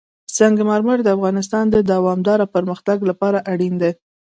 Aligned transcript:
سنگ 0.35 0.57
مرمر 0.69 0.97
د 1.03 1.09
افغانستان 1.17 1.65
د 1.71 1.75
دوامداره 1.91 2.45
پرمختګ 2.55 2.97
لپاره 3.09 3.37
اړین 3.51 3.73
دي. 3.81 3.91